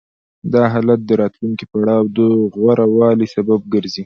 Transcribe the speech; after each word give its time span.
دا 0.53 0.63
حالت 0.73 0.99
د 1.05 1.11
راتلونکي 1.21 1.65
پړاو 1.71 2.03
د 2.17 2.19
غوره 2.55 2.85
والي 2.97 3.27
سبب 3.35 3.59
ګرځي 3.73 3.99